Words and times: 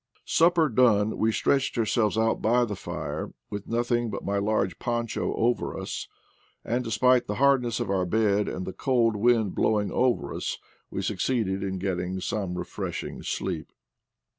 Supper 0.25 0.67
done, 0.67 1.15
we 1.19 1.31
stretched 1.31 1.77
ourselves 1.77 2.17
out 2.17 2.41
by 2.41 2.65
the 2.65 2.75
fire, 2.75 3.35
with 3.51 3.67
nothing 3.67 4.09
but 4.09 4.25
my 4.25 4.39
large 4.39 4.79
poncho 4.79 5.31
over 5.35 5.79
us, 5.79 6.07
and 6.65 6.83
despite 6.83 7.27
the 7.27 7.35
hardness 7.35 7.79
of 7.79 7.91
our 7.91 8.07
bed 8.07 8.47
and 8.49 8.65
the 8.65 8.73
cold 8.73 9.15
wind 9.15 9.53
blowing 9.53 9.91
over 9.91 10.33
us, 10.33 10.57
we 10.89 11.03
succeeded 11.03 11.61
in 11.61 11.77
getting 11.77 12.19
some 12.19 12.57
refreshing 12.57 13.21
sleep. 13.21 13.71